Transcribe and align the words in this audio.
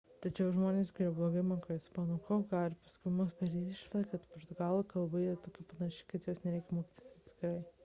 tačiau 0.23 0.45
žmonės 0.53 0.91
kurie 0.99 1.09
blogai 1.19 1.43
moka 1.49 1.75
ispanų 1.81 2.15
kalbą 2.29 2.47
gali 2.63 2.79
paskubomis 2.87 3.37
padaryti 3.43 3.75
išvadą 3.77 4.03
kad 4.15 4.25
portugalų 4.33 4.81
kalba 4.97 5.23
yra 5.29 5.37
tokia 5.47 5.69
panaši 5.75 6.11
kad 6.15 6.33
jos 6.33 6.45
nereikia 6.49 6.81
mokytis 6.83 7.15
atskirai 7.21 7.57